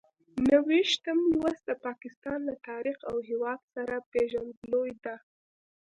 نهه 0.45 0.59
ویشتم 0.67 1.19
لوست 1.39 1.63
د 1.69 1.71
پاکستان 1.85 2.39
له 2.47 2.55
تاریخ 2.69 2.97
او 3.09 3.17
هېواد 3.29 3.59
سره 3.73 3.95
پېژندګلوي 4.11 4.93
ده. 5.05 5.15